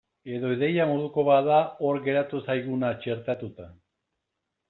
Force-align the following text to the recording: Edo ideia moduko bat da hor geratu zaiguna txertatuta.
Edo 0.35 0.49
ideia 0.53 0.85
moduko 0.91 1.25
bat 1.27 1.49
da 1.49 1.59
hor 1.87 2.01
geratu 2.09 2.41
zaiguna 2.49 2.91
txertatuta. 3.05 3.71